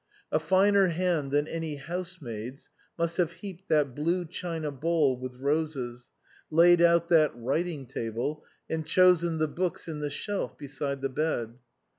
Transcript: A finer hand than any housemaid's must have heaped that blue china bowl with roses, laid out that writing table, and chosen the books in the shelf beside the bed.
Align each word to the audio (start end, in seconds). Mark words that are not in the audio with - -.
A 0.31 0.39
finer 0.39 0.87
hand 0.87 1.31
than 1.31 1.47
any 1.47 1.75
housemaid's 1.75 2.71
must 2.97 3.17
have 3.17 3.33
heaped 3.33 3.69
that 3.69 3.93
blue 3.93 4.25
china 4.25 4.71
bowl 4.71 5.15
with 5.19 5.35
roses, 5.35 6.09
laid 6.49 6.81
out 6.81 7.07
that 7.09 7.31
writing 7.35 7.85
table, 7.85 8.43
and 8.67 8.83
chosen 8.83 9.37
the 9.37 9.47
books 9.47 9.87
in 9.87 9.99
the 9.99 10.09
shelf 10.09 10.57
beside 10.57 11.01
the 11.01 11.09
bed. 11.09 11.59